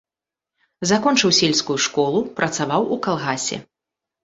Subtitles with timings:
[0.91, 3.63] Закончыў сельскую школу, працаваў у калгасе.